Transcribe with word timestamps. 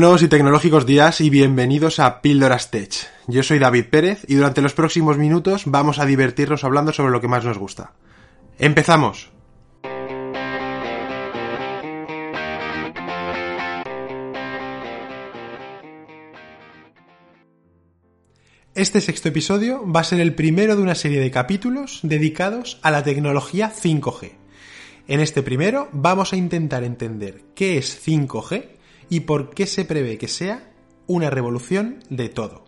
Buenos 0.00 0.22
y 0.22 0.28
tecnológicos 0.28 0.86
días 0.86 1.20
y 1.20 1.28
bienvenidos 1.28 1.98
a 1.98 2.22
Píldoras 2.22 2.70
Tech. 2.70 2.92
Yo 3.26 3.42
soy 3.42 3.58
David 3.58 3.86
Pérez 3.90 4.24
y 4.28 4.36
durante 4.36 4.62
los 4.62 4.72
próximos 4.72 5.18
minutos 5.18 5.64
vamos 5.66 5.98
a 5.98 6.06
divertirnos 6.06 6.62
hablando 6.62 6.92
sobre 6.92 7.10
lo 7.10 7.20
que 7.20 7.26
más 7.26 7.44
nos 7.44 7.58
gusta. 7.58 7.94
¡Empezamos! 8.60 9.32
Este 18.76 19.00
sexto 19.00 19.30
episodio 19.30 19.84
va 19.84 20.02
a 20.02 20.04
ser 20.04 20.20
el 20.20 20.36
primero 20.36 20.76
de 20.76 20.82
una 20.82 20.94
serie 20.94 21.18
de 21.18 21.32
capítulos 21.32 21.98
dedicados 22.04 22.78
a 22.82 22.92
la 22.92 23.02
tecnología 23.02 23.72
5G. 23.74 24.30
En 25.08 25.18
este 25.18 25.42
primero 25.42 25.88
vamos 25.90 26.32
a 26.32 26.36
intentar 26.36 26.84
entender 26.84 27.42
qué 27.56 27.78
es 27.78 28.00
5G 28.06 28.77
y 29.08 29.20
por 29.20 29.50
qué 29.50 29.66
se 29.66 29.84
prevé 29.84 30.18
que 30.18 30.28
sea 30.28 30.72
una 31.06 31.30
revolución 31.30 32.04
de 32.10 32.28
todo. 32.28 32.64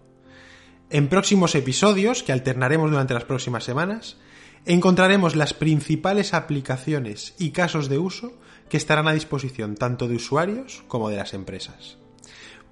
En 0.88 1.08
próximos 1.08 1.54
episodios, 1.54 2.22
que 2.22 2.32
alternaremos 2.32 2.90
durante 2.90 3.14
las 3.14 3.24
próximas 3.24 3.64
semanas, 3.64 4.16
encontraremos 4.64 5.36
las 5.36 5.54
principales 5.54 6.34
aplicaciones 6.34 7.34
y 7.38 7.50
casos 7.50 7.88
de 7.88 7.98
uso 7.98 8.32
que 8.68 8.76
estarán 8.76 9.08
a 9.08 9.12
disposición 9.12 9.76
tanto 9.76 10.08
de 10.08 10.16
usuarios 10.16 10.82
como 10.88 11.08
de 11.08 11.16
las 11.16 11.34
empresas. 11.34 11.98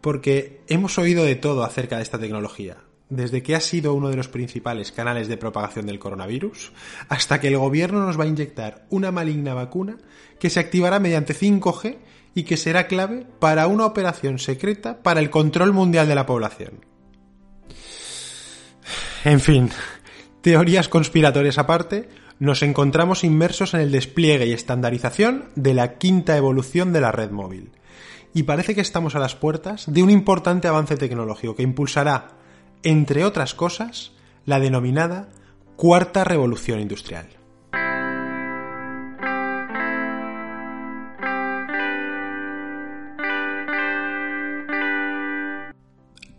Porque 0.00 0.62
hemos 0.69 0.98
oído 0.98 1.25
de 1.25 1.36
todo 1.36 1.64
acerca 1.64 1.97
de 1.97 2.03
esta 2.03 2.19
tecnología, 2.19 2.78
desde 3.11 3.42
que 3.42 3.55
ha 3.55 3.61
sido 3.61 3.95
uno 3.95 4.11
de 4.11 4.17
los 4.17 4.28
principales 4.28 4.92
canales 4.92 5.28
de 5.28 5.37
propagación 5.37 5.87
del 5.87 5.98
coronavirus, 5.98 6.73
hasta 7.09 7.41
que 7.41 7.48
el 7.48 7.59
gobierno 7.59 8.05
nos 8.05 8.19
va 8.19 8.25
a 8.25 8.28
inyectar 8.28 8.87
una 8.91 9.11
maligna 9.11 9.55
vacuna 9.55 9.97
que 10.39 10.50
se 10.50 10.61
activará 10.61 10.98
mediante 10.98 11.34
5G 11.34 11.98
y 12.34 12.42
que 12.45 12.56
será 12.56 12.87
clave 12.87 13.27
para 13.39 13.67
una 13.67 13.87
operación 13.87 14.39
secreta 14.39 15.03
para 15.03 15.20
el 15.20 15.31
control 15.31 15.73
mundial 15.73 16.06
de 16.06 16.15
la 16.15 16.27
población. 16.27 16.84
En 19.25 19.41
fin, 19.41 19.70
teorías 20.43 20.89
conspiratorias 20.89 21.59
aparte, 21.59 22.09
nos 22.39 22.62
encontramos 22.62 23.25
inmersos 23.25 23.75
en 23.75 23.81
el 23.81 23.91
despliegue 23.91 24.47
y 24.47 24.53
estandarización 24.53 25.48
de 25.56 25.75
la 25.75 25.98
quinta 25.98 26.37
evolución 26.37 26.93
de 26.93 27.00
la 27.00 27.11
red 27.11 27.31
móvil. 27.31 27.72
Y 28.34 28.45
parece 28.45 28.75
que 28.75 28.81
estamos 28.81 29.17
a 29.17 29.19
las 29.19 29.34
puertas 29.34 29.93
de 29.93 30.03
un 30.03 30.11
importante 30.11 30.69
avance 30.69 30.97
tecnológico 30.97 31.56
que 31.56 31.62
impulsará 31.62 32.39
entre 32.83 33.25
otras 33.25 33.55
cosas, 33.55 34.12
la 34.45 34.61
denominada 34.61 35.29
Cuarta 35.77 36.25
Revolución 36.25 36.81
Industrial. 36.81 37.29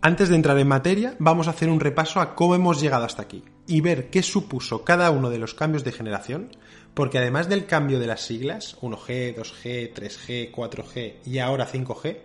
Antes 0.02 0.30
de 0.30 0.34
entrar 0.34 0.58
en 0.58 0.66
materia, 0.66 1.14
vamos 1.18 1.46
a 1.46 1.50
hacer 1.50 1.68
un 1.68 1.78
repaso 1.78 2.20
a 2.20 2.34
cómo 2.34 2.54
hemos 2.54 2.80
llegado 2.80 3.04
hasta 3.04 3.20
aquí 3.20 3.44
y 3.66 3.82
ver 3.82 4.08
qué 4.08 4.22
supuso 4.22 4.82
cada 4.82 5.10
uno 5.10 5.28
de 5.28 5.38
los 5.38 5.52
cambios 5.52 5.84
de 5.84 5.92
generación, 5.92 6.56
porque 6.94 7.18
además 7.18 7.50
del 7.50 7.66
cambio 7.66 8.00
de 8.00 8.06
las 8.06 8.22
siglas, 8.22 8.78
1G, 8.80 9.36
2G, 9.36 9.92
3G, 9.92 10.50
4G 10.52 11.16
y 11.26 11.38
ahora 11.38 11.68
5G, 11.70 12.16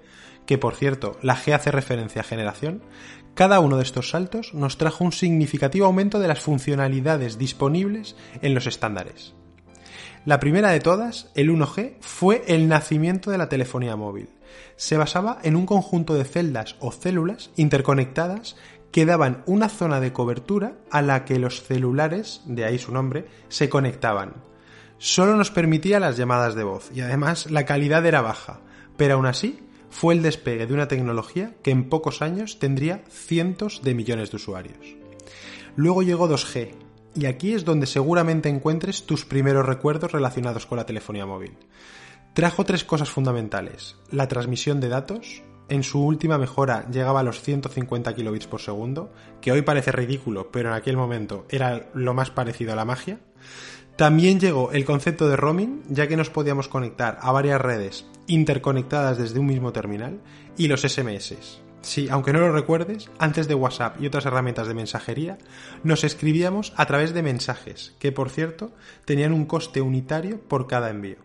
que 0.45 0.57
por 0.57 0.75
cierto, 0.75 1.17
la 1.21 1.35
G 1.35 1.53
hace 1.53 1.71
referencia 1.71 2.21
a 2.21 2.25
generación, 2.25 2.81
cada 3.33 3.59
uno 3.59 3.77
de 3.77 3.83
estos 3.83 4.09
saltos 4.09 4.53
nos 4.53 4.77
trajo 4.77 5.03
un 5.03 5.11
significativo 5.11 5.85
aumento 5.85 6.19
de 6.19 6.27
las 6.27 6.39
funcionalidades 6.39 7.37
disponibles 7.37 8.15
en 8.41 8.53
los 8.53 8.65
estándares. 8.65 9.33
La 10.23 10.39
primera 10.39 10.69
de 10.69 10.79
todas, 10.79 11.29
el 11.35 11.51
1G, 11.51 11.97
fue 11.99 12.43
el 12.47 12.67
nacimiento 12.67 13.29
de 13.29 13.37
la 13.37 13.49
telefonía 13.49 13.95
móvil. 13.95 14.29
Se 14.75 14.97
basaba 14.97 15.37
en 15.43 15.55
un 15.55 15.65
conjunto 15.65 16.15
de 16.15 16.23
celdas 16.23 16.77
o 16.79 16.91
células 16.91 17.51
interconectadas 17.57 18.55
que 18.91 19.05
daban 19.05 19.43
una 19.45 19.67
zona 19.67 19.99
de 19.99 20.13
cobertura 20.13 20.77
a 20.89 21.01
la 21.01 21.25
que 21.25 21.37
los 21.37 21.61
celulares, 21.61 22.41
de 22.45 22.63
ahí 22.63 22.79
su 22.79 22.93
nombre, 22.93 23.27
se 23.49 23.67
conectaban. 23.67 24.35
Solo 24.97 25.35
nos 25.35 25.51
permitía 25.51 25.99
las 25.99 26.15
llamadas 26.15 26.55
de 26.55 26.63
voz 26.63 26.89
y 26.95 27.01
además 27.01 27.51
la 27.51 27.65
calidad 27.65 28.05
era 28.05 28.21
baja, 28.21 28.61
pero 28.95 29.15
aún 29.15 29.25
así 29.25 29.59
fue 29.95 30.13
el 30.13 30.21
despegue 30.21 30.67
de 30.67 30.73
una 30.73 30.89
tecnología 30.89 31.53
que 31.63 31.71
en 31.71 31.87
pocos 31.87 32.21
años 32.21 32.59
tendría 32.59 33.05
cientos 33.09 33.81
de 33.81 33.95
millones 33.95 34.29
de 34.29 34.35
usuarios. 34.35 34.97
Luego 35.77 36.03
llegó 36.03 36.27
2G, 36.27 36.71
y 37.15 37.27
aquí 37.27 37.53
es 37.53 37.63
donde 37.63 37.87
seguramente 37.87 38.49
encuentres 38.49 39.05
tus 39.05 39.23
primeros 39.23 39.65
recuerdos 39.65 40.11
relacionados 40.11 40.65
con 40.65 40.79
la 40.79 40.85
telefonía 40.85 41.25
móvil. 41.25 41.53
Trajo 42.33 42.65
tres 42.65 42.83
cosas 42.83 43.09
fundamentales. 43.09 43.95
La 44.11 44.27
transmisión 44.27 44.81
de 44.81 44.89
datos, 44.89 45.43
en 45.69 45.81
su 45.81 46.03
última 46.03 46.37
mejora 46.37 46.85
llegaba 46.91 47.21
a 47.21 47.23
los 47.23 47.41
150 47.41 48.13
kilobits 48.15 48.47
por 48.47 48.59
segundo, 48.59 49.13
que 49.39 49.53
hoy 49.53 49.61
parece 49.61 49.93
ridículo, 49.93 50.51
pero 50.51 50.71
en 50.71 50.75
aquel 50.75 50.97
momento 50.97 51.45
era 51.49 51.89
lo 51.93 52.13
más 52.13 52.31
parecido 52.31 52.73
a 52.73 52.75
la 52.75 52.83
magia. 52.83 53.19
También 53.95 54.41
llegó 54.41 54.73
el 54.73 54.83
concepto 54.83 55.29
de 55.29 55.37
roaming, 55.37 55.83
ya 55.87 56.07
que 56.07 56.17
nos 56.17 56.29
podíamos 56.29 56.67
conectar 56.67 57.17
a 57.21 57.31
varias 57.31 57.61
redes 57.61 58.05
interconectadas 58.27 59.17
desde 59.17 59.39
un 59.39 59.45
mismo 59.45 59.71
terminal, 59.71 60.19
y 60.57 60.67
los 60.67 60.81
SMS. 60.81 61.35
Sí, 61.81 62.07
aunque 62.09 62.33
no 62.33 62.39
lo 62.39 62.51
recuerdes, 62.51 63.09
antes 63.19 63.47
de 63.47 63.55
WhatsApp 63.55 64.01
y 64.01 64.07
otras 64.07 64.25
herramientas 64.25 64.67
de 64.67 64.73
mensajería, 64.73 65.37
nos 65.83 66.03
escribíamos 66.03 66.73
a 66.75 66.87
través 66.87 67.13
de 67.13 67.23
mensajes, 67.23 67.95
que 67.99 68.11
por 68.11 68.29
cierto 68.29 68.71
tenían 69.05 69.31
un 69.31 69.45
coste 69.45 69.79
unitario 69.79 70.41
por 70.41 70.67
cada 70.67 70.89
envío. 70.89 71.17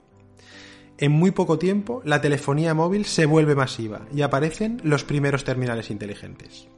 En 0.99 1.11
muy 1.11 1.33
poco 1.33 1.59
tiempo, 1.59 2.03
la 2.05 2.21
telefonía 2.21 2.75
móvil 2.75 3.05
se 3.05 3.27
vuelve 3.27 3.57
masiva 3.57 4.03
y 4.15 4.23
aparecen 4.23 4.81
los 4.85 5.03
primeros 5.03 5.43
terminales 5.43 5.91
inteligentes 5.91 6.69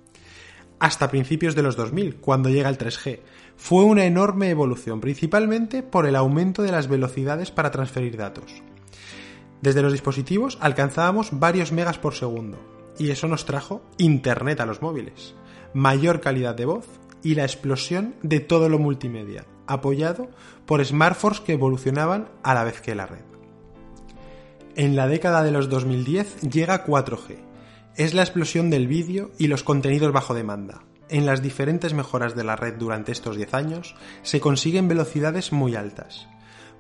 hasta 0.83 1.13
principios 1.13 1.55
de 1.55 1.63
los 1.63 1.77
2000, 1.77 2.17
cuando 2.17 2.49
llega 2.49 2.69
el 2.69 2.77
3G. 2.77 3.21
Fue 3.57 3.85
una 3.85 4.05
enorme 4.05 4.51
evolución, 4.51 5.01
principalmente 5.01 5.83
por 5.83 6.07
el 6.07 6.17
aumento 6.17 6.63
de 6.63 6.73
las 6.73 6.89
velocidades 6.89 7.51
para 7.51 7.71
transferir 7.71 8.17
datos. 8.17 8.63
Desde 9.61 9.83
los 9.83 9.93
dispositivos 9.93 10.59
alcanzábamos 10.61 11.31
varios 11.39 11.73
megas 11.73 11.99
por 11.99 12.15
segundo, 12.15 12.59
y 12.99 13.11
eso 13.11 13.29
nos 13.29 13.45
trajo 13.45 13.83
Internet 13.99 14.61
a 14.61 14.67
los 14.67 14.83
móviles, 14.83 15.35
mayor 15.73 16.21
calidad 16.21 16.55
de 16.55 16.65
voz 16.65 16.87
y 17.23 17.35
la 17.37 17.45
explosión 17.45 18.15
de 18.23 18.41
todo 18.41 18.69
lo 18.69 18.79
multimedia, 18.79 19.47
apoyado 19.67 20.29
por 20.67 20.85
smartphones 20.85 21.41
que 21.41 21.53
evolucionaban 21.53 22.29
a 22.43 22.55
la 22.55 22.65
vez 22.65 22.81
que 22.81 22.95
la 22.95 23.07
red. 23.07 23.25
En 24.75 24.97
la 24.97 25.07
década 25.07 25.43
de 25.43 25.53
los 25.53 25.69
2010 25.69 26.41
llega 26.41 26.85
4G, 26.85 27.37
es 27.97 28.15
la 28.15 28.23
explosión 28.23 28.71
del 28.71 28.89
vídeo 28.89 29.31
y 29.39 29.47
los 29.47 29.63
contenidos 29.63 30.13
bajo 30.13 30.35
demanda. 30.35 30.83
En 31.13 31.27
las 31.27 31.43
diferentes 31.43 31.93
mejoras 31.93 32.35
de 32.35 32.43
la 32.43 32.57
red 32.57 32.77
durante 32.79 33.13
estos 33.13 33.37
10 33.37 33.53
años 33.53 33.95
se 34.23 34.41
consiguen 34.41 34.89
velocidades 34.89 35.53
muy 35.53 35.77
altas. 35.77 36.27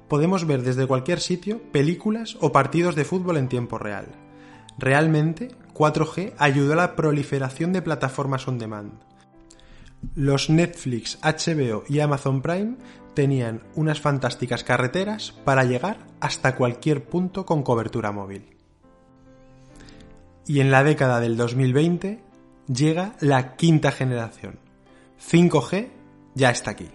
Podemos 0.09 0.47
ver 0.47 0.63
desde 0.63 0.87
cualquier 0.87 1.21
sitio 1.21 1.61
películas 1.71 2.39
o 2.41 2.51
partidos 2.51 2.95
de 2.95 3.05
fútbol 3.05 3.37
en 3.37 3.51
tiempo 3.51 3.77
real. 3.77 4.07
Realmente, 4.79 5.51
4G 5.75 6.33
ayudó 6.39 6.73
a 6.73 6.77
la 6.77 6.97
proliferación 6.97 7.75
de 7.75 7.83
plataformas 7.83 8.49
on 8.49 8.59
demand. 8.59 8.93
Los 10.15 10.49
Netflix, 10.49 11.19
HBO 11.23 11.85
y 11.87 12.01
Amazon 12.01 12.41
Prime 12.41 12.77
tenían 13.13 13.63
unas 13.75 14.01
fantásticas 14.01 14.65
carreteras 14.65 15.33
para 15.45 15.65
llegar 15.65 15.99
hasta 16.21 16.57
cualquier 16.57 17.05
punto 17.05 17.45
con 17.45 17.63
cobertura 17.63 18.13
móvil 18.13 18.53
y 20.47 20.61
en 20.61 20.71
la 20.71 20.83
década 20.83 21.21
del 21.21 21.37
2020 21.37 22.32
llega 22.73 23.15
la 23.21 23.57
quinta 23.57 23.93
generación. 23.93 24.59
5G 25.21 25.89
ya 26.35 26.51
está 26.51 26.73
aquí. 26.73 26.89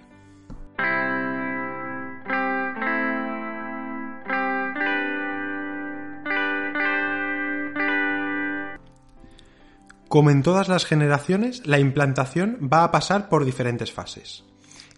Como 10.10 10.32
en 10.32 10.42
todas 10.42 10.70
las 10.70 10.86
generaciones, 10.86 11.68
la 11.68 11.80
implantación 11.80 12.70
va 12.74 12.84
a 12.84 12.92
pasar 12.92 13.28
por 13.28 13.44
diferentes 13.44 13.92
fases. 13.92 14.46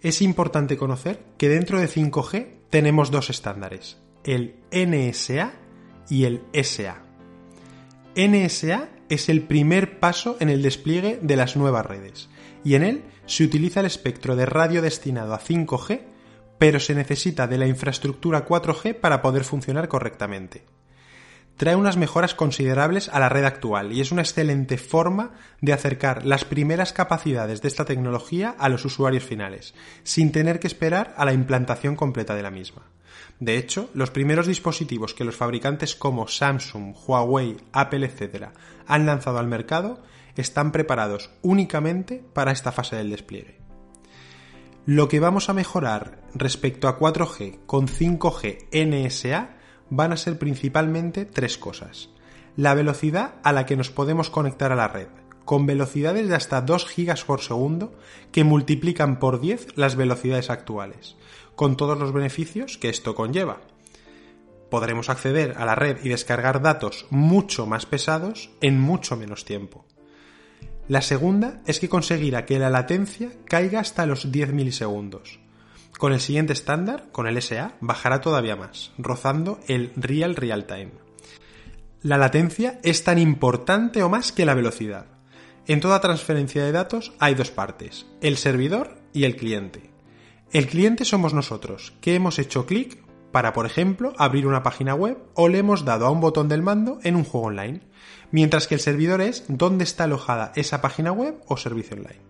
Es 0.01 0.21
importante 0.21 0.77
conocer 0.77 1.25
que 1.37 1.49
dentro 1.49 1.79
de 1.79 1.89
5G 1.89 2.59
tenemos 2.69 3.09
dos 3.09 3.29
estándares, 3.29 3.97
el 4.23 4.63
NSA 4.71 5.51
y 6.09 6.25
el 6.25 6.43
SA. 6.53 7.01
NSA 8.15 8.89
es 9.09 9.29
el 9.29 9.41
primer 9.41 9.99
paso 9.99 10.37
en 10.39 10.49
el 10.49 10.61
despliegue 10.61 11.19
de 11.21 11.35
las 11.35 11.55
nuevas 11.55 11.85
redes, 11.85 12.29
y 12.63 12.75
en 12.75 12.83
él 12.83 13.03
se 13.25 13.43
utiliza 13.43 13.81
el 13.81 13.85
espectro 13.85 14.35
de 14.35 14.45
radio 14.45 14.81
destinado 14.81 15.33
a 15.33 15.39
5G, 15.39 16.01
pero 16.57 16.79
se 16.79 16.95
necesita 16.95 17.47
de 17.47 17.57
la 17.57 17.67
infraestructura 17.67 18.45
4G 18.45 18.95
para 18.95 19.21
poder 19.21 19.43
funcionar 19.43 19.87
correctamente. 19.87 20.63
Trae 21.59 21.75
unas 21.75 21.97
mejoras 21.97 22.35
considerables 22.35 23.09
a 23.09 23.19
la 23.19 23.27
red 23.27 23.43
actual 23.43 23.91
y 23.91 23.99
es 23.99 24.13
una 24.13 24.21
excelente 24.21 24.77
forma 24.77 25.31
de 25.59 25.73
acercar 25.73 26.25
las 26.25 26.45
primeras 26.45 26.93
capacidades 26.93 27.61
de 27.61 27.67
esta 27.67 27.83
tecnología 27.83 28.55
a 28.57 28.69
los 28.69 28.85
usuarios 28.85 29.25
finales, 29.25 29.75
sin 30.03 30.31
tener 30.31 30.61
que 30.61 30.67
esperar 30.67 31.13
a 31.17 31.25
la 31.25 31.33
implantación 31.33 31.97
completa 31.97 32.33
de 32.33 32.43
la 32.43 32.49
misma. 32.49 32.83
De 33.41 33.57
hecho, 33.57 33.89
los 33.93 34.09
primeros 34.09 34.47
dispositivos 34.47 35.13
que 35.13 35.25
los 35.25 35.35
fabricantes 35.35 35.97
como 35.97 36.29
Samsung, 36.29 36.95
Huawei, 36.95 37.57
Apple, 37.73 38.05
etc. 38.05 38.51
han 38.87 39.05
lanzado 39.05 39.37
al 39.37 39.47
mercado 39.47 40.01
están 40.37 40.71
preparados 40.71 41.29
únicamente 41.41 42.23
para 42.31 42.53
esta 42.53 42.71
fase 42.71 42.95
del 42.95 43.09
despliegue. 43.09 43.59
Lo 44.85 45.09
que 45.09 45.19
vamos 45.19 45.49
a 45.49 45.53
mejorar 45.53 46.21
respecto 46.33 46.87
a 46.87 46.97
4G 46.97 47.65
con 47.65 47.89
5G 47.89 48.69
NSA 48.71 49.58
van 49.89 50.11
a 50.11 50.17
ser 50.17 50.37
principalmente 50.37 51.25
tres 51.25 51.57
cosas. 51.57 52.09
La 52.55 52.73
velocidad 52.73 53.35
a 53.43 53.53
la 53.53 53.65
que 53.65 53.77
nos 53.77 53.89
podemos 53.89 54.29
conectar 54.29 54.71
a 54.71 54.75
la 54.75 54.87
red, 54.87 55.07
con 55.45 55.65
velocidades 55.65 56.27
de 56.27 56.35
hasta 56.35 56.61
2 56.61 56.87
GB 56.95 57.25
por 57.25 57.41
segundo 57.41 57.93
que 58.31 58.43
multiplican 58.43 59.17
por 59.19 59.39
10 59.39 59.77
las 59.77 59.95
velocidades 59.95 60.49
actuales, 60.49 61.15
con 61.55 61.75
todos 61.77 61.97
los 61.97 62.13
beneficios 62.13 62.77
que 62.77 62.89
esto 62.89 63.15
conlleva. 63.15 63.61
Podremos 64.69 65.09
acceder 65.09 65.55
a 65.57 65.65
la 65.65 65.73
red 65.75 65.97
y 66.03 66.09
descargar 66.09 66.61
datos 66.61 67.07
mucho 67.09 67.65
más 67.65 67.85
pesados 67.85 68.51
en 68.61 68.79
mucho 68.79 69.17
menos 69.17 69.43
tiempo. 69.45 69.85
La 70.87 71.01
segunda 71.01 71.61
es 71.65 71.79
que 71.79 71.89
conseguirá 71.89 72.45
que 72.45 72.59
la 72.59 72.69
latencia 72.69 73.31
caiga 73.45 73.79
hasta 73.79 74.05
los 74.05 74.31
10 74.31 74.53
milisegundos. 74.53 75.39
Con 75.97 76.13
el 76.13 76.19
siguiente 76.19 76.53
estándar, 76.53 77.07
con 77.11 77.27
el 77.27 77.41
SA, 77.41 77.73
bajará 77.81 78.21
todavía 78.21 78.55
más, 78.55 78.91
rozando 78.97 79.59
el 79.67 79.91
real 79.95 80.35
real 80.35 80.65
time. 80.65 80.91
La 82.01 82.17
latencia 82.17 82.79
es 82.83 83.03
tan 83.03 83.17
importante 83.17 84.03
o 84.03 84.09
más 84.09 84.31
que 84.31 84.45
la 84.45 84.53
velocidad. 84.53 85.07
En 85.67 85.81
toda 85.81 85.99
transferencia 85.99 86.63
de 86.63 86.71
datos 86.71 87.13
hay 87.19 87.35
dos 87.35 87.51
partes, 87.51 88.05
el 88.21 88.37
servidor 88.37 88.97
y 89.13 89.25
el 89.25 89.35
cliente. 89.35 89.89
El 90.51 90.67
cliente 90.67 91.05
somos 91.05 91.33
nosotros, 91.33 91.93
que 92.01 92.15
hemos 92.15 92.39
hecho 92.39 92.65
clic 92.65 93.03
para, 93.31 93.53
por 93.53 93.65
ejemplo, 93.65 94.13
abrir 94.17 94.47
una 94.47 94.63
página 94.63 94.95
web 94.95 95.17
o 95.35 95.47
le 95.47 95.59
hemos 95.59 95.85
dado 95.85 96.07
a 96.07 96.11
un 96.11 96.21
botón 96.21 96.47
del 96.47 96.63
mando 96.63 96.99
en 97.03 97.15
un 97.15 97.23
juego 97.23 97.47
online 97.47 97.81
mientras 98.31 98.67
que 98.67 98.75
el 98.75 98.81
servidor 98.81 99.21
es 99.21 99.45
dónde 99.47 99.83
está 99.83 100.05
alojada 100.05 100.51
esa 100.55 100.81
página 100.81 101.11
web 101.11 101.41
o 101.47 101.57
servicio 101.57 101.97
online. 101.97 102.21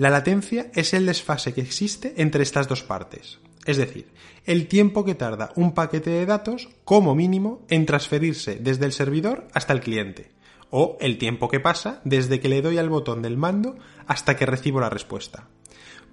La 0.00 0.08
latencia 0.08 0.70
es 0.74 0.94
el 0.94 1.04
desfase 1.04 1.52
que 1.52 1.60
existe 1.60 2.14
entre 2.16 2.42
estas 2.42 2.66
dos 2.68 2.82
partes, 2.82 3.38
es 3.66 3.76
decir, 3.76 4.06
el 4.46 4.66
tiempo 4.66 5.04
que 5.04 5.14
tarda 5.14 5.52
un 5.56 5.74
paquete 5.74 6.08
de 6.08 6.24
datos 6.24 6.70
como 6.86 7.14
mínimo 7.14 7.66
en 7.68 7.84
transferirse 7.84 8.54
desde 8.54 8.86
el 8.86 8.92
servidor 8.92 9.46
hasta 9.52 9.74
el 9.74 9.82
cliente, 9.82 10.30
o 10.70 10.96
el 11.02 11.18
tiempo 11.18 11.48
que 11.48 11.60
pasa 11.60 12.00
desde 12.06 12.40
que 12.40 12.48
le 12.48 12.62
doy 12.62 12.78
al 12.78 12.88
botón 12.88 13.20
del 13.20 13.36
mando 13.36 13.76
hasta 14.06 14.38
que 14.38 14.46
recibo 14.46 14.80
la 14.80 14.88
respuesta. 14.88 15.48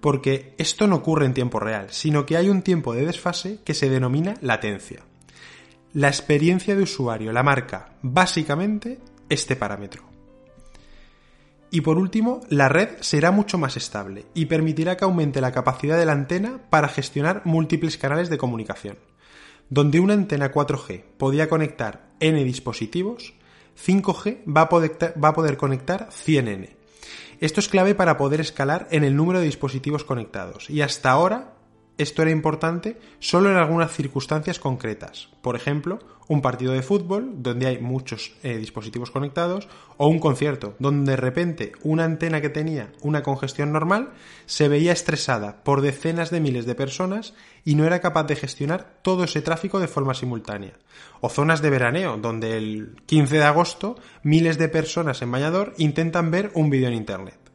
Porque 0.02 0.54
esto 0.58 0.86
no 0.88 0.98
ocurre 0.98 1.26
en 1.26 1.34
tiempo 1.34 1.62
real, 1.62 1.88
sino 1.92 2.26
que 2.26 2.36
hay 2.36 2.50
un 2.50 2.64
tiempo 2.64 2.94
de 2.94 3.06
desfase 3.06 3.60
que 3.64 3.74
se 3.74 3.90
denomina 3.90 4.34
latencia 4.42 5.06
la 5.94 6.10
experiencia 6.10 6.76
de 6.76 6.84
usuario 6.84 7.32
la 7.32 7.42
marca 7.42 7.94
básicamente 8.02 9.00
este 9.30 9.56
parámetro. 9.56 10.17
Y 11.70 11.82
por 11.82 11.98
último, 11.98 12.42
la 12.50 12.70
red 12.70 12.90
será 13.02 13.32
mucho 13.32 13.58
más 13.58 13.76
estable 13.76 14.26
y 14.34 14.46
permitirá 14.46 14.96
que 14.96 15.04
aumente 15.04 15.42
la 15.42 15.52
capacidad 15.52 15.98
de 15.98 16.06
la 16.06 16.14
antena 16.14 16.62
para 16.70 16.88
gestionar 16.88 17.42
múltiples 17.44 17.98
canales 17.98 18.30
de 18.30 18.38
comunicación. 18.38 18.98
Donde 19.70 20.00
una 20.00 20.14
antena 20.14 20.52
4G 20.52 21.04
podía 21.18 21.50
conectar 21.50 22.10
N 22.22 22.42
dispositivos, 22.44 23.34
5G 23.86 24.44
va 24.56 24.62
a 24.62 24.70
poder, 24.70 25.14
va 25.22 25.30
a 25.30 25.34
poder 25.34 25.58
conectar 25.58 26.10
100N. 26.10 26.78
Esto 27.40 27.60
es 27.60 27.68
clave 27.68 27.94
para 27.94 28.18
poder 28.18 28.40
escalar 28.40 28.88
en 28.90 29.04
el 29.04 29.16
número 29.16 29.40
de 29.40 29.46
dispositivos 29.46 30.04
conectados 30.04 30.70
y 30.70 30.82
hasta 30.82 31.12
ahora 31.12 31.57
esto 31.98 32.22
era 32.22 32.32
importante 32.32 32.98
solo 33.20 33.50
en 33.50 33.58
algunas 33.58 33.92
circunstancias 33.92 34.60
concretas. 34.60 35.30
Por 35.42 35.56
ejemplo, 35.56 36.00
un 36.28 36.42
partido 36.42 36.74
de 36.74 36.82
fútbol 36.82 37.42
donde 37.42 37.68
hay 37.68 37.80
muchos 37.80 38.34
eh, 38.44 38.58
dispositivos 38.58 39.12
conectados 39.12 39.68
o 39.98 40.08
un 40.08 40.20
concierto 40.20 40.76
donde 40.80 41.12
de 41.12 41.18
repente 41.18 41.72
una 41.84 42.04
antena 42.04 42.42
que 42.42 42.50
tenía 42.50 42.92
una 43.02 43.24
congestión 43.24 43.72
normal 43.72 44.12
se 44.46 44.68
veía 44.68 44.92
estresada 44.92 45.64
por 45.64 45.82
decenas 45.82 46.30
de 46.30 46.42
miles 46.42 46.66
de 46.66 46.76
personas 46.76 47.34
y 47.64 47.76
no 47.76 47.86
era 47.86 48.02
capaz 48.02 48.26
de 48.26 48.36
gestionar 48.36 49.00
todo 49.02 49.24
ese 49.24 49.42
tráfico 49.42 49.80
de 49.80 49.88
forma 49.88 50.14
simultánea. 50.14 50.74
O 51.22 51.30
zonas 51.30 51.62
de 51.62 51.70
veraneo 51.70 52.18
donde 52.18 52.58
el 52.58 52.96
15 53.06 53.38
de 53.38 53.44
agosto 53.44 53.96
miles 54.24 54.58
de 54.58 54.70
personas 54.70 55.22
en 55.22 55.32
bañador 55.32 55.74
intentan 55.78 56.32
ver 56.32 56.52
un 56.54 56.70
vídeo 56.70 56.90
en 56.90 56.94
Internet. 56.94 57.47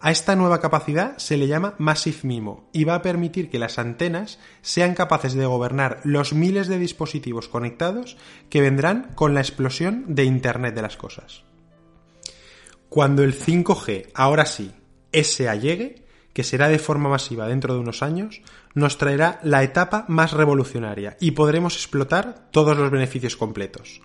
A 0.00 0.12
esta 0.12 0.36
nueva 0.36 0.60
capacidad 0.60 1.18
se 1.18 1.36
le 1.36 1.48
llama 1.48 1.74
Massive 1.78 2.18
MIMO 2.22 2.68
y 2.72 2.84
va 2.84 2.94
a 2.94 3.02
permitir 3.02 3.50
que 3.50 3.58
las 3.58 3.80
antenas 3.80 4.38
sean 4.62 4.94
capaces 4.94 5.34
de 5.34 5.44
gobernar 5.44 6.00
los 6.04 6.32
miles 6.32 6.68
de 6.68 6.78
dispositivos 6.78 7.48
conectados 7.48 8.16
que 8.48 8.60
vendrán 8.60 9.10
con 9.16 9.34
la 9.34 9.40
explosión 9.40 10.04
de 10.06 10.24
Internet 10.24 10.76
de 10.76 10.82
las 10.82 10.96
cosas. 10.96 11.42
Cuando 12.88 13.24
el 13.24 13.38
5G, 13.38 14.10
ahora 14.14 14.46
sí, 14.46 14.72
SA 15.12 15.56
llegue, 15.56 16.04
que 16.32 16.44
será 16.44 16.68
de 16.68 16.78
forma 16.78 17.08
masiva 17.08 17.48
dentro 17.48 17.74
de 17.74 17.80
unos 17.80 18.04
años, 18.04 18.40
nos 18.74 18.98
traerá 18.98 19.40
la 19.42 19.64
etapa 19.64 20.04
más 20.06 20.32
revolucionaria 20.32 21.16
y 21.18 21.32
podremos 21.32 21.74
explotar 21.74 22.48
todos 22.52 22.78
los 22.78 22.92
beneficios 22.92 23.36
completos. 23.36 24.00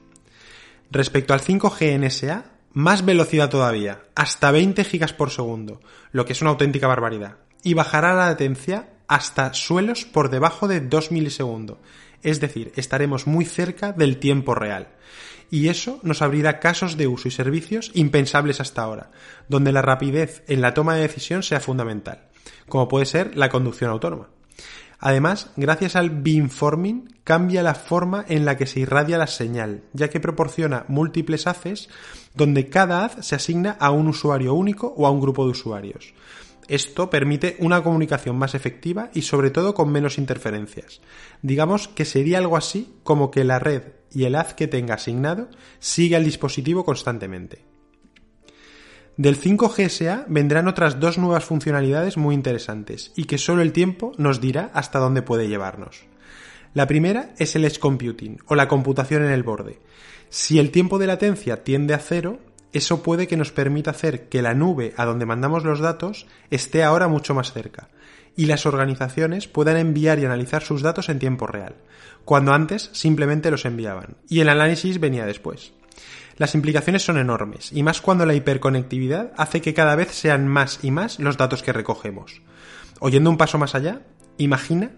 Respecto 0.89 1.35
al 1.35 1.41
5G 1.41 1.99
NSA, 1.99 2.52
más 2.73 3.05
velocidad 3.05 3.49
todavía, 3.49 4.03
hasta 4.15 4.51
20 4.51 4.83
gigas 4.83 5.13
por 5.13 5.29
segundo, 5.29 5.79
lo 6.11 6.25
que 6.25 6.33
es 6.33 6.41
una 6.41 6.51
auténtica 6.51 6.87
barbaridad. 6.87 7.37
Y 7.63 7.75
bajará 7.75 8.13
la 8.13 8.27
latencia 8.27 8.89
hasta 9.07 9.53
suelos 9.53 10.05
por 10.05 10.29
debajo 10.29 10.67
de 10.67 10.81
2 10.81 11.11
milisegundos. 11.11 11.77
Es 12.23 12.39
decir, 12.39 12.71
estaremos 12.75 13.27
muy 13.27 13.45
cerca 13.45 13.91
del 13.91 14.17
tiempo 14.17 14.55
real. 14.55 14.89
Y 15.51 15.67
eso 15.67 15.99
nos 16.01 16.21
abrirá 16.21 16.59
casos 16.59 16.97
de 16.97 17.05
uso 17.05 17.27
y 17.27 17.31
servicios 17.31 17.91
impensables 17.93 18.59
hasta 18.59 18.81
ahora, 18.81 19.11
donde 19.47 19.71
la 19.71 19.83
rapidez 19.83 20.43
en 20.47 20.61
la 20.61 20.73
toma 20.73 20.95
de 20.95 21.01
decisión 21.01 21.43
sea 21.43 21.59
fundamental, 21.59 22.29
como 22.67 22.87
puede 22.87 23.05
ser 23.05 23.37
la 23.37 23.49
conducción 23.49 23.91
autónoma. 23.91 24.29
Además, 25.05 25.51
gracias 25.57 25.97
al 25.97 26.11
beamforming 26.11 27.13
cambia 27.25 27.61
la 27.61 27.75
forma 27.75 28.23
en 28.29 28.45
la 28.45 28.55
que 28.55 28.65
se 28.65 28.79
irradia 28.79 29.17
la 29.17 29.27
señal, 29.27 29.83
ya 29.91 30.09
que 30.09 30.21
proporciona 30.21 30.85
múltiples 30.87 31.45
haces 31.45 31.89
donde 32.35 32.69
cada 32.69 33.03
haz 33.03 33.17
se 33.19 33.35
asigna 33.35 33.75
a 33.81 33.91
un 33.91 34.07
usuario 34.07 34.53
único 34.53 34.93
o 34.95 35.05
a 35.05 35.11
un 35.11 35.19
grupo 35.19 35.43
de 35.43 35.51
usuarios. 35.51 36.13
Esto 36.69 37.09
permite 37.09 37.57
una 37.59 37.83
comunicación 37.83 38.37
más 38.37 38.55
efectiva 38.55 39.09
y 39.13 39.23
sobre 39.23 39.51
todo 39.51 39.73
con 39.73 39.91
menos 39.91 40.17
interferencias. 40.17 41.01
Digamos 41.41 41.89
que 41.89 42.05
sería 42.05 42.37
algo 42.37 42.55
así 42.55 42.93
como 43.03 43.29
que 43.29 43.43
la 43.43 43.59
red 43.59 43.83
y 44.09 44.23
el 44.23 44.35
haz 44.35 44.53
que 44.53 44.69
tenga 44.69 44.93
asignado 44.95 45.49
sigue 45.79 46.15
al 46.15 46.23
dispositivo 46.23 46.85
constantemente. 46.85 47.72
Del 49.15 49.39
5GSA 49.39 50.25
vendrán 50.27 50.67
otras 50.67 50.99
dos 50.99 51.19
nuevas 51.19 51.45
funcionalidades 51.45 52.17
muy 52.17 52.33
interesantes 52.33 53.11
y 53.15 53.25
que 53.25 53.37
solo 53.37 53.61
el 53.61 53.71
tiempo 53.71 54.11
nos 54.17 54.41
dirá 54.41 54.71
hasta 54.73 54.97
dónde 54.97 55.21
puede 55.21 55.47
llevarnos. 55.47 56.05
La 56.73 56.87
primera 56.87 57.29
es 57.37 57.55
el 57.55 57.65
edge 57.65 57.77
computing 57.77 58.39
o 58.47 58.55
la 58.55 58.67
computación 58.67 59.23
en 59.23 59.29
el 59.29 59.43
borde. 59.43 59.79
Si 60.29 60.57
el 60.57 60.71
tiempo 60.71 60.97
de 60.97 61.05
latencia 61.05 61.63
tiende 61.63 61.93
a 61.93 61.99
cero, 61.99 62.39
eso 62.71 63.03
puede 63.03 63.27
que 63.27 63.37
nos 63.37 63.51
permita 63.51 63.91
hacer 63.91 64.29
que 64.29 64.41
la 64.41 64.55
nube 64.55 64.95
a 64.97 65.05
donde 65.05 65.27
mandamos 65.27 65.63
los 65.63 65.79
datos 65.79 66.25
esté 66.49 66.83
ahora 66.83 67.07
mucho 67.07 67.35
más 67.35 67.53
cerca 67.53 67.89
y 68.35 68.47
las 68.47 68.65
organizaciones 68.65 69.47
puedan 69.47 69.77
enviar 69.77 70.17
y 70.17 70.25
analizar 70.25 70.63
sus 70.63 70.81
datos 70.81 71.09
en 71.09 71.19
tiempo 71.19 71.45
real, 71.45 71.75
cuando 72.25 72.51
antes 72.51 72.89
simplemente 72.93 73.51
los 73.51 73.65
enviaban 73.65 74.17
y 74.27 74.39
el 74.39 74.49
análisis 74.49 74.99
venía 74.99 75.27
después. 75.27 75.73
Las 76.37 76.55
implicaciones 76.55 77.03
son 77.03 77.17
enormes, 77.17 77.71
y 77.71 77.83
más 77.83 78.01
cuando 78.01 78.25
la 78.25 78.33
hiperconectividad 78.33 79.33
hace 79.37 79.61
que 79.61 79.73
cada 79.73 79.95
vez 79.95 80.11
sean 80.11 80.47
más 80.47 80.79
y 80.83 80.91
más 80.91 81.19
los 81.19 81.37
datos 81.37 81.61
que 81.61 81.73
recogemos. 81.73 82.41
Oyendo 82.99 83.29
un 83.29 83.37
paso 83.37 83.57
más 83.57 83.75
allá, 83.75 84.01
imagina 84.37 84.91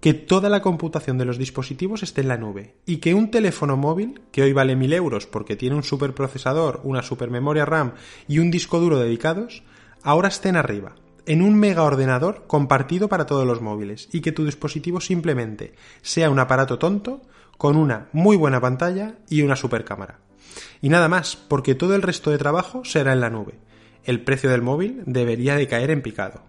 que 0.00 0.14
toda 0.14 0.48
la 0.48 0.62
computación 0.62 1.16
de 1.16 1.24
los 1.24 1.38
dispositivos 1.38 2.02
esté 2.02 2.22
en 2.22 2.28
la 2.28 2.36
nube 2.36 2.74
y 2.84 2.96
que 2.96 3.14
un 3.14 3.30
teléfono 3.30 3.76
móvil, 3.76 4.20
que 4.32 4.42
hoy 4.42 4.52
vale 4.52 4.74
mil 4.74 4.92
euros 4.92 5.26
porque 5.26 5.54
tiene 5.54 5.76
un 5.76 5.84
superprocesador, 5.84 6.80
una 6.82 7.02
supermemoria 7.02 7.64
RAM 7.64 7.92
y 8.26 8.40
un 8.40 8.50
disco 8.50 8.80
duro 8.80 8.98
dedicados, 8.98 9.62
ahora 10.02 10.28
estén 10.28 10.56
arriba, 10.56 10.96
en 11.24 11.40
un 11.40 11.54
mega 11.54 11.84
ordenador 11.84 12.46
compartido 12.48 13.08
para 13.08 13.26
todos 13.26 13.46
los 13.46 13.60
móviles 13.60 14.08
y 14.12 14.20
que 14.20 14.32
tu 14.32 14.44
dispositivo 14.44 15.00
simplemente 15.00 15.74
sea 16.02 16.30
un 16.30 16.40
aparato 16.40 16.78
tonto 16.80 17.22
con 17.62 17.76
una 17.76 18.08
muy 18.10 18.36
buena 18.36 18.60
pantalla 18.60 19.14
y 19.28 19.42
una 19.42 19.54
supercámara. 19.54 20.18
Y 20.80 20.88
nada 20.88 21.08
más, 21.08 21.36
porque 21.36 21.76
todo 21.76 21.94
el 21.94 22.02
resto 22.02 22.32
de 22.32 22.36
trabajo 22.36 22.84
será 22.84 23.12
en 23.12 23.20
la 23.20 23.30
nube. 23.30 23.54
El 24.02 24.24
precio 24.24 24.50
del 24.50 24.62
móvil 24.62 25.04
debería 25.06 25.54
de 25.54 25.68
caer 25.68 25.92
en 25.92 26.02
picado. 26.02 26.42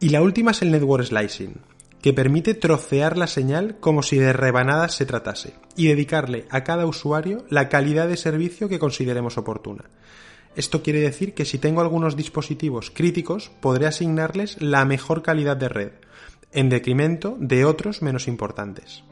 Y 0.00 0.08
la 0.08 0.20
última 0.20 0.50
es 0.50 0.62
el 0.62 0.72
network 0.72 1.04
slicing. 1.04 1.60
que 2.02 2.12
permite 2.12 2.54
trocear 2.54 3.16
la 3.16 3.28
señal 3.28 3.76
como 3.78 4.02
si 4.02 4.18
de 4.18 4.32
rebanadas 4.32 4.94
se 4.94 5.06
tratase 5.06 5.54
y 5.76 5.86
dedicarle 5.86 6.46
a 6.50 6.64
cada 6.64 6.84
usuario 6.84 7.44
la 7.48 7.68
calidad 7.68 8.08
de 8.08 8.16
servicio 8.16 8.68
que 8.68 8.80
consideremos 8.80 9.38
oportuna. 9.38 9.84
Esto 10.56 10.82
quiere 10.82 11.00
decir 11.00 11.34
que 11.34 11.44
si 11.44 11.58
tengo 11.58 11.82
algunos 11.82 12.16
dispositivos 12.16 12.90
críticos, 12.90 13.52
podré 13.60 13.86
asignarles 13.86 14.60
la 14.60 14.84
mejor 14.84 15.22
calidad 15.22 15.56
de 15.56 15.68
red, 15.68 15.92
en 16.50 16.68
decremento 16.68 17.36
de 17.38 17.64
otros 17.64 18.02
menos 18.02 18.26
importantes. 18.26 19.04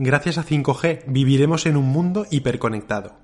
Gracias 0.00 0.38
a 0.38 0.44
5G 0.44 1.02
viviremos 1.08 1.66
en 1.66 1.76
un 1.76 1.86
mundo 1.86 2.24
hiperconectado. 2.30 3.16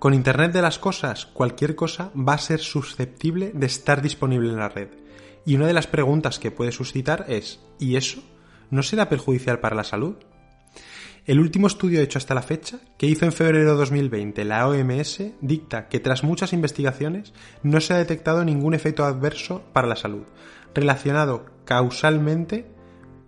Con 0.00 0.14
Internet 0.14 0.50
de 0.50 0.62
las 0.62 0.80
Cosas, 0.80 1.26
cualquier 1.26 1.76
cosa 1.76 2.10
va 2.16 2.34
a 2.34 2.38
ser 2.38 2.58
susceptible 2.58 3.52
de 3.54 3.66
estar 3.66 4.02
disponible 4.02 4.48
en 4.48 4.56
la 4.56 4.68
red. 4.68 4.88
Y 5.46 5.54
una 5.54 5.68
de 5.68 5.72
las 5.72 5.86
preguntas 5.86 6.40
que 6.40 6.50
puede 6.50 6.72
suscitar 6.72 7.26
es, 7.28 7.60
¿y 7.78 7.94
eso? 7.94 8.20
¿No 8.68 8.82
será 8.82 9.08
perjudicial 9.08 9.60
para 9.60 9.76
la 9.76 9.84
salud? 9.84 10.16
El 11.24 11.38
último 11.38 11.68
estudio 11.68 12.00
hecho 12.00 12.18
hasta 12.18 12.34
la 12.34 12.42
fecha, 12.42 12.80
que 12.98 13.06
hizo 13.06 13.24
en 13.24 13.32
febrero 13.32 13.70
de 13.70 13.76
2020 13.76 14.44
la 14.44 14.66
OMS, 14.66 15.22
dicta 15.40 15.86
que 15.86 16.00
tras 16.00 16.24
muchas 16.24 16.52
investigaciones 16.52 17.32
no 17.62 17.80
se 17.80 17.94
ha 17.94 17.98
detectado 17.98 18.44
ningún 18.44 18.74
efecto 18.74 19.04
adverso 19.04 19.62
para 19.72 19.86
la 19.86 19.94
salud, 19.94 20.24
relacionado 20.74 21.46
causalmente 21.64 22.66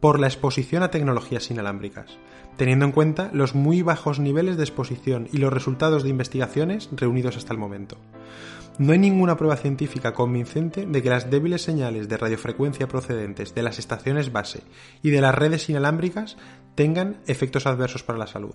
por 0.00 0.18
la 0.18 0.26
exposición 0.26 0.82
a 0.82 0.90
tecnologías 0.90 1.52
inalámbricas 1.52 2.18
teniendo 2.61 2.85
en 2.85 2.93
cuenta 2.93 3.31
los 3.33 3.55
muy 3.55 3.81
bajos 3.81 4.19
niveles 4.19 4.59
de 4.59 4.64
exposición 4.64 5.31
y 5.33 5.38
los 5.38 5.50
resultados 5.50 6.02
de 6.02 6.11
investigaciones 6.11 6.90
reunidos 6.93 7.38
hasta 7.38 7.55
el 7.55 7.59
momento. 7.59 7.97
No 8.76 8.93
hay 8.93 8.99
ninguna 8.99 9.38
prueba 9.38 9.57
científica 9.57 10.12
convincente 10.12 10.85
de 10.85 11.02
que 11.02 11.09
las 11.09 11.31
débiles 11.31 11.62
señales 11.62 12.07
de 12.11 12.19
radiofrecuencia 12.19 12.87
procedentes 12.87 13.55
de 13.55 13.62
las 13.62 13.79
estaciones 13.79 14.31
base 14.31 14.61
y 15.02 15.09
de 15.09 15.23
las 15.23 15.35
redes 15.35 15.71
inalámbricas 15.71 16.37
tengan 16.75 17.17
efectos 17.26 17.64
adversos 17.64 18.02
para 18.02 18.19
la 18.19 18.26
salud. 18.26 18.55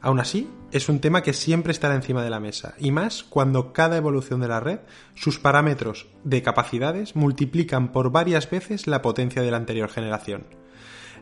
Aún 0.00 0.20
así, 0.20 0.48
es 0.70 0.88
un 0.88 1.00
tema 1.00 1.22
que 1.22 1.32
siempre 1.32 1.72
estará 1.72 1.96
encima 1.96 2.22
de 2.22 2.30
la 2.30 2.38
mesa, 2.38 2.74
y 2.78 2.92
más 2.92 3.24
cuando 3.24 3.72
cada 3.72 3.96
evolución 3.96 4.40
de 4.40 4.48
la 4.48 4.60
red, 4.60 4.78
sus 5.16 5.40
parámetros 5.40 6.06
de 6.22 6.42
capacidades 6.42 7.16
multiplican 7.16 7.90
por 7.90 8.12
varias 8.12 8.48
veces 8.48 8.86
la 8.86 9.02
potencia 9.02 9.42
de 9.42 9.50
la 9.50 9.56
anterior 9.56 9.88
generación. 9.88 10.44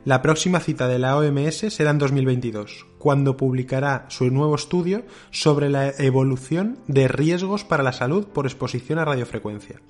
La 0.06 0.22
próxima 0.22 0.60
cita 0.60 0.88
de 0.88 0.98
la 0.98 1.14
OMS 1.18 1.74
será 1.74 1.90
en 1.90 1.98
2022, 1.98 2.86
cuando 2.96 3.36
publicará 3.36 4.06
su 4.08 4.30
nuevo 4.30 4.54
estudio 4.54 5.04
sobre 5.30 5.68
la 5.68 5.90
evolución 5.90 6.78
de 6.86 7.06
riesgos 7.06 7.64
para 7.64 7.82
la 7.82 7.92
salud 7.92 8.26
por 8.26 8.46
exposición 8.46 8.98
a 8.98 9.04
radiofrecuencia. 9.04 9.82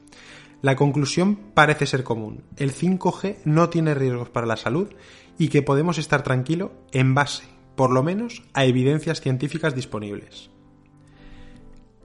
La 0.63 0.75
conclusión 0.75 1.37
parece 1.55 1.87
ser 1.87 2.03
común. 2.03 2.43
El 2.57 2.75
5G 2.75 3.37
no 3.45 3.69
tiene 3.69 3.95
riesgos 3.95 4.29
para 4.31 4.49
la 4.49 4.57
salud 4.57 4.89
y 5.39 5.47
que 5.47 5.63
podemos 5.63 5.97
estar 5.97 6.25
tranquilos 6.25 6.73
en 6.91 7.15
base, 7.15 7.45
por 7.77 7.93
lo 7.93 8.03
menos, 8.03 8.43
a 8.53 8.65
evidencias 8.65 9.21
científicas 9.21 9.77
disponibles. 9.77 10.51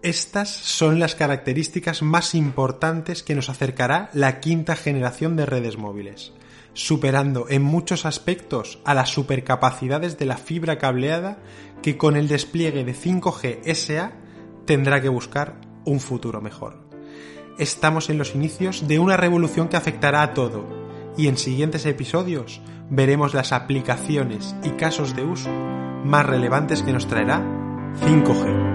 Estas 0.04 0.50
son 0.50 1.00
las 1.00 1.16
características 1.16 2.04
más 2.04 2.36
importantes 2.36 3.24
que 3.24 3.34
nos 3.34 3.50
acercará 3.50 4.12
la 4.14 4.40
quinta 4.40 4.76
generación 4.76 5.36
de 5.36 5.48
redes 5.48 5.80
móviles 5.80 6.34
superando 6.76 7.48
en 7.50 7.64
muchos 7.64 8.06
aspectos 8.06 8.80
a 8.84 8.94
las 8.94 9.10
supercapacidades 9.10 10.20
de 10.20 10.26
la 10.26 10.38
fibra 10.38 10.78
cableada 10.78 11.40
que 11.82 11.98
con 11.98 12.18
el 12.18 12.28
despliegue 12.28 12.84
de 12.84 12.94
5G 12.94 13.74
SA 13.74 14.12
tendrá 14.66 15.02
que 15.02 15.10
buscar 15.10 15.56
un 15.86 16.00
futuro 16.00 16.42
mejor. 16.42 16.86
Estamos 17.58 18.10
en 18.10 18.18
los 18.18 18.36
inicios 18.36 18.88
de 18.88 19.00
una 19.00 19.16
revolución 19.16 19.70
que 19.70 19.78
afectará 19.78 20.22
a 20.22 20.34
todo 20.34 20.68
y 21.18 21.28
en 21.30 21.38
siguientes 21.38 21.86
episodios 21.86 22.62
veremos 22.90 23.34
las 23.34 23.54
aplicaciones 23.54 24.54
y 24.64 24.72
casos 24.72 25.16
de 25.16 25.24
uso 25.24 25.50
más 26.04 26.26
relevantes 26.26 26.84
que 26.84 26.92
nos 26.92 27.08
traerá 27.08 27.42
5G. 28.02 28.75